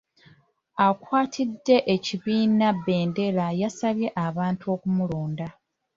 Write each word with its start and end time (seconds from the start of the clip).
Akwatidde 0.87 1.77
ekibiina 1.95 2.67
bbendera 2.77 3.45
yasabye 3.61 4.07
abantu 4.27 4.63
okumulonda. 4.75 5.47